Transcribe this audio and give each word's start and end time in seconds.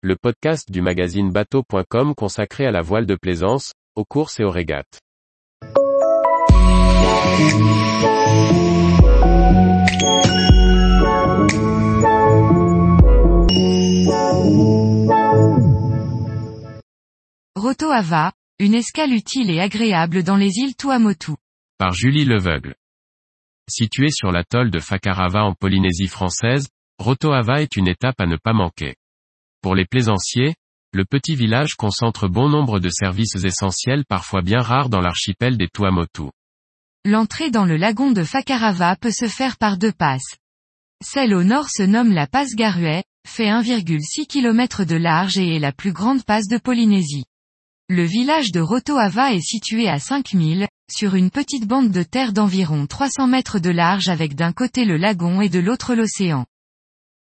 le 0.00 0.14
podcast 0.14 0.70
du 0.70 0.80
magazine 0.80 1.32
bateau.com 1.32 2.14
consacré 2.14 2.66
à 2.66 2.70
la 2.70 2.82
voile 2.82 3.04
de 3.04 3.16
plaisance, 3.16 3.72
aux 3.96 4.04
courses 4.04 4.38
et 4.38 4.44
aux 4.44 4.50
régates. 4.50 5.00
Roto 17.56 17.90
Ava, 17.90 18.32
une 18.60 18.74
escale 18.74 19.12
utile 19.12 19.50
et 19.50 19.58
agréable 19.58 20.22
dans 20.22 20.36
les 20.36 20.58
îles 20.58 20.76
Tuamotu. 20.76 21.32
Par 21.76 21.92
Julie 21.92 22.24
Leveugle. 22.24 22.76
Située 23.68 24.10
sur 24.12 24.30
l'atoll 24.30 24.70
de 24.70 24.78
Fakarava 24.78 25.42
en 25.42 25.54
Polynésie 25.54 26.06
française, 26.06 26.68
Rotoava 27.00 27.62
est 27.62 27.74
une 27.76 27.88
étape 27.88 28.20
à 28.20 28.26
ne 28.26 28.36
pas 28.36 28.52
manquer. 28.52 28.94
Pour 29.60 29.74
les 29.74 29.84
plaisanciers, 29.84 30.54
le 30.92 31.04
petit 31.04 31.34
village 31.34 31.74
concentre 31.74 32.28
bon 32.28 32.48
nombre 32.48 32.78
de 32.78 32.88
services 32.88 33.34
essentiels 33.44 34.04
parfois 34.08 34.40
bien 34.40 34.60
rares 34.60 34.88
dans 34.88 35.00
l'archipel 35.00 35.58
des 35.58 35.68
Tuamotu. 35.68 36.30
L'entrée 37.04 37.50
dans 37.50 37.64
le 37.64 37.76
lagon 37.76 38.12
de 38.12 38.22
Fakarava 38.22 38.94
peut 38.96 39.10
se 39.10 39.26
faire 39.26 39.56
par 39.56 39.76
deux 39.76 39.92
passes. 39.92 40.36
Celle 41.04 41.34
au 41.34 41.42
nord 41.42 41.70
se 41.70 41.82
nomme 41.82 42.12
la 42.12 42.26
passe 42.26 42.54
Garuet, 42.54 43.04
fait 43.26 43.48
1,6 43.48 44.26
km 44.26 44.84
de 44.84 44.96
large 44.96 45.38
et 45.38 45.56
est 45.56 45.60
la 45.60 45.72
plus 45.72 45.92
grande 45.92 46.24
passe 46.24 46.48
de 46.48 46.58
Polynésie. 46.58 47.24
Le 47.88 48.04
village 48.04 48.52
de 48.52 48.60
Rotoava 48.60 49.32
est 49.32 49.40
situé 49.40 49.88
à 49.88 49.98
5000, 49.98 50.68
sur 50.90 51.14
une 51.14 51.30
petite 51.30 51.66
bande 51.66 51.90
de 51.90 52.02
terre 52.02 52.32
d'environ 52.32 52.86
300 52.86 53.26
mètres 53.26 53.58
de 53.58 53.70
large 53.70 54.08
avec 54.08 54.34
d'un 54.34 54.52
côté 54.52 54.84
le 54.84 54.96
lagon 54.96 55.40
et 55.40 55.48
de 55.48 55.58
l'autre 55.58 55.94
l'océan. 55.94 56.46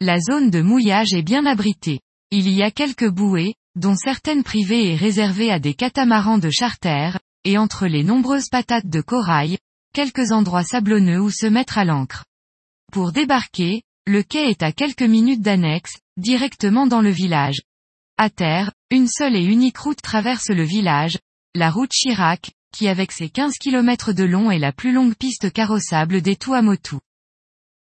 La 0.00 0.20
zone 0.20 0.50
de 0.50 0.62
mouillage 0.62 1.12
est 1.12 1.22
bien 1.22 1.46
abritée. 1.46 2.00
Il 2.30 2.50
y 2.50 2.62
a 2.62 2.70
quelques 2.70 3.08
bouées, 3.08 3.54
dont 3.74 3.94
certaines 3.94 4.42
privées 4.42 4.92
et 4.92 4.96
réservées 4.96 5.50
à 5.50 5.58
des 5.58 5.72
catamarans 5.72 6.38
de 6.38 6.50
charter, 6.50 7.16
et 7.44 7.56
entre 7.56 7.86
les 7.86 8.02
nombreuses 8.02 8.50
patates 8.50 8.86
de 8.86 9.00
corail, 9.00 9.56
quelques 9.94 10.30
endroits 10.30 10.62
sablonneux 10.62 11.20
où 11.20 11.30
se 11.30 11.46
mettre 11.46 11.78
à 11.78 11.86
l'ancre. 11.86 12.26
Pour 12.92 13.12
débarquer, 13.12 13.82
le 14.06 14.22
quai 14.22 14.50
est 14.50 14.62
à 14.62 14.72
quelques 14.72 15.02
minutes 15.02 15.40
d'annexe, 15.40 15.98
directement 16.18 16.86
dans 16.86 17.00
le 17.00 17.10
village. 17.10 17.62
À 18.18 18.28
terre, 18.28 18.72
une 18.90 19.08
seule 19.08 19.36
et 19.36 19.44
unique 19.44 19.78
route 19.78 20.02
traverse 20.02 20.50
le 20.50 20.64
village, 20.64 21.18
la 21.54 21.70
route 21.70 21.92
Chirac, 21.92 22.50
qui 22.74 22.88
avec 22.88 23.12
ses 23.12 23.30
15 23.30 23.54
km 23.58 24.12
de 24.12 24.24
long 24.24 24.50
est 24.50 24.58
la 24.58 24.72
plus 24.72 24.92
longue 24.92 25.14
piste 25.14 25.50
carrossable 25.50 26.20
des 26.20 26.36
Tuamotu. 26.36 26.96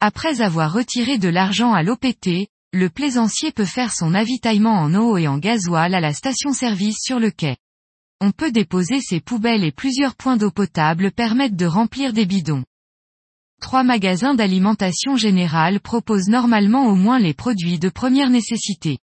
Après 0.00 0.40
avoir 0.40 0.72
retiré 0.72 1.18
de 1.18 1.28
l'argent 1.28 1.72
à 1.72 1.82
l'OPT, 1.82 2.48
le 2.74 2.90
plaisancier 2.90 3.52
peut 3.52 3.64
faire 3.64 3.92
son 3.92 4.14
avitaillement 4.14 4.74
en 4.74 4.94
eau 4.96 5.16
et 5.16 5.28
en 5.28 5.38
gasoil 5.38 5.94
à 5.94 6.00
la 6.00 6.12
station-service 6.12 6.96
sur 7.00 7.20
le 7.20 7.30
quai. 7.30 7.56
On 8.20 8.32
peut 8.32 8.50
déposer 8.50 9.00
ses 9.00 9.20
poubelles 9.20 9.62
et 9.62 9.70
plusieurs 9.70 10.16
points 10.16 10.36
d'eau 10.36 10.50
potable 10.50 11.12
permettent 11.12 11.54
de 11.54 11.66
remplir 11.66 12.12
des 12.12 12.26
bidons. 12.26 12.64
Trois 13.60 13.84
magasins 13.84 14.34
d'alimentation 14.34 15.16
générale 15.16 15.78
proposent 15.78 16.28
normalement 16.28 16.88
au 16.88 16.96
moins 16.96 17.20
les 17.20 17.32
produits 17.32 17.78
de 17.78 17.88
première 17.88 18.28
nécessité. 18.28 18.98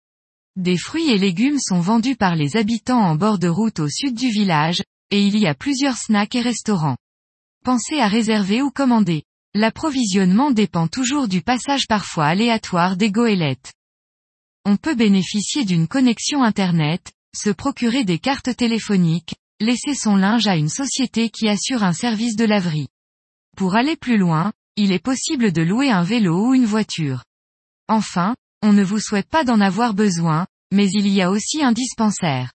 Des 0.56 0.78
fruits 0.78 1.12
et 1.12 1.18
légumes 1.18 1.60
sont 1.60 1.82
vendus 1.82 2.16
par 2.16 2.36
les 2.36 2.56
habitants 2.56 3.04
en 3.04 3.16
bord 3.16 3.38
de 3.38 3.50
route 3.50 3.82
au 3.82 3.90
sud 3.90 4.16
du 4.16 4.30
village, 4.30 4.82
et 5.12 5.22
il 5.22 5.38
y 5.38 5.46
a 5.46 5.54
plusieurs 5.54 5.98
snacks 5.98 6.36
et 6.36 6.42
restaurants. 6.42 6.98
Pensez 7.66 8.00
à 8.00 8.08
réserver 8.08 8.62
ou 8.62 8.72
commander. 8.72 9.24
L'approvisionnement 9.58 10.52
dépend 10.52 10.88
toujours 10.88 11.28
du 11.28 11.42
passage 11.42 11.88
parfois 11.88 12.28
aléatoire 12.28 12.96
des 12.96 13.10
goélettes. 13.10 13.74
On 14.66 14.78
peut 14.78 14.94
bénéficier 14.94 15.66
d'une 15.66 15.88
connexion 15.88 16.44
Internet, 16.44 17.12
se 17.36 17.50
procurer 17.50 18.04
des 18.04 18.20
cartes 18.20 18.56
téléphoniques, 18.56 19.34
laisser 19.60 19.96
son 19.96 20.16
linge 20.16 20.46
à 20.46 20.58
une 20.58 20.70
société 20.70 21.32
qui 21.32 21.50
assure 21.50 21.82
un 21.82 21.94
service 21.94 22.36
de 22.36 22.46
laverie. 22.46 22.90
Pour 23.56 23.76
aller 23.76 23.96
plus 23.96 24.20
loin, 24.20 24.54
il 24.76 24.92
est 24.92 25.04
possible 25.04 25.52
de 25.52 25.64
louer 25.64 25.90
un 25.90 26.04
vélo 26.04 26.50
ou 26.50 26.54
une 26.54 26.68
voiture. 26.68 27.24
Enfin, 27.88 28.36
on 28.62 28.74
ne 28.74 28.84
vous 28.84 29.00
souhaite 29.00 29.28
pas 29.28 29.44
d'en 29.44 29.60
avoir 29.60 29.96
besoin, 29.96 30.46
mais 30.72 30.88
il 30.92 31.08
y 31.08 31.24
a 31.24 31.32
aussi 31.32 31.64
un 31.64 31.72
dispensaire. 31.72 32.52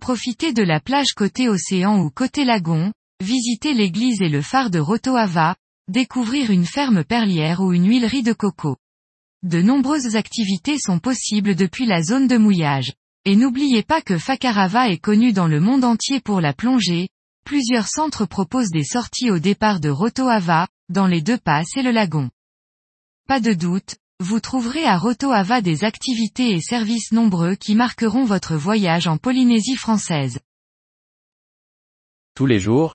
Profitez 0.00 0.54
de 0.54 0.62
la 0.62 0.80
plage 0.80 1.12
côté 1.14 1.50
océan 1.50 1.98
ou 2.00 2.08
côté 2.08 2.46
lagon, 2.46 2.94
visitez 3.22 3.74
l'église 3.74 4.22
et 4.22 4.30
le 4.30 4.40
phare 4.40 4.70
de 4.70 4.78
Rotoava, 4.78 5.54
découvrir 5.88 6.50
une 6.50 6.66
ferme 6.66 7.02
perlière 7.02 7.60
ou 7.60 7.72
une 7.72 7.88
huilerie 7.88 8.22
de 8.22 8.32
coco. 8.32 8.76
De 9.42 9.62
nombreuses 9.62 10.16
activités 10.16 10.78
sont 10.78 10.98
possibles 10.98 11.54
depuis 11.54 11.86
la 11.86 12.02
zone 12.02 12.28
de 12.28 12.36
mouillage. 12.36 12.92
Et 13.24 13.36
n'oubliez 13.36 13.82
pas 13.82 14.02
que 14.02 14.18
Fakarava 14.18 14.88
est 14.90 14.98
connu 14.98 15.32
dans 15.32 15.48
le 15.48 15.60
monde 15.60 15.84
entier 15.84 16.20
pour 16.20 16.40
la 16.40 16.52
plongée, 16.52 17.08
plusieurs 17.44 17.88
centres 17.88 18.26
proposent 18.26 18.70
des 18.70 18.84
sorties 18.84 19.30
au 19.30 19.38
départ 19.38 19.80
de 19.80 19.88
Rotoava, 19.88 20.68
dans 20.88 21.06
les 21.06 21.22
deux 21.22 21.38
passes 21.38 21.76
et 21.76 21.82
le 21.82 21.90
lagon. 21.90 22.30
Pas 23.26 23.40
de 23.40 23.52
doute, 23.52 23.96
vous 24.20 24.40
trouverez 24.40 24.84
à 24.84 24.98
Rotoava 24.98 25.60
des 25.60 25.84
activités 25.84 26.50
et 26.50 26.60
services 26.60 27.12
nombreux 27.12 27.54
qui 27.54 27.74
marqueront 27.74 28.24
votre 28.24 28.56
voyage 28.56 29.06
en 29.06 29.16
Polynésie 29.16 29.76
française. 29.76 30.40
Tous 32.34 32.46
les 32.46 32.60
jours, 32.60 32.94